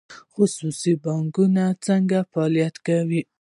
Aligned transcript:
خصوصي 0.33 0.93
بانکونه 1.03 1.65
څنګه 1.87 2.19
فعالیت 2.31 2.75
کوي؟ 2.87 3.21